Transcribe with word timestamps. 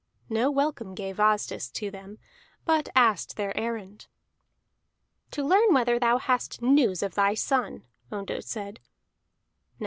No 0.31 0.49
welcome 0.49 0.95
gave 0.95 1.19
Asdis 1.19 1.69
to 1.73 1.91
them, 1.91 2.17
but 2.65 2.89
asked 2.95 3.35
their 3.37 3.55
errand. 3.55 4.07
"To 5.29 5.43
learn 5.45 5.75
whether 5.75 5.99
thou 5.99 6.17
hast 6.17 6.59
news 6.59 7.03
of 7.03 7.13
thy 7.13 7.35
son," 7.35 7.83
Ondott 8.11 8.43
said. 8.43 8.79